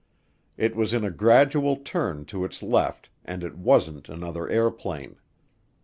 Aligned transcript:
It 0.57 0.75
was 0.75 0.95
in 0.95 1.05
a 1.05 1.11
gradual 1.11 1.77
turn 1.77 2.25
to 2.25 2.43
its 2.43 2.63
left, 2.63 3.09
and 3.23 3.43
it 3.43 3.55
wasn't 3.55 4.09
another 4.09 4.49
airplane. 4.49 5.17